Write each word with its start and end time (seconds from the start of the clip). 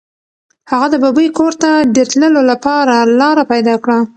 هغه 0.71 0.87
د 0.89 0.95
ببۍ 1.03 1.27
کور 1.37 1.53
ته 1.61 1.69
د 1.95 1.97
تللو 2.11 2.41
لپاره 2.51 2.95
لاره 3.19 3.43
پیدا 3.51 3.75
کړه. 3.83 3.99